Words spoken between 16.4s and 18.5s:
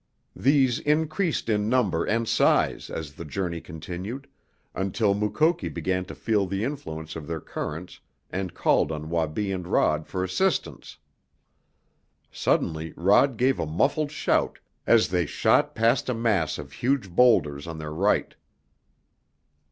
of huge boulders on their right.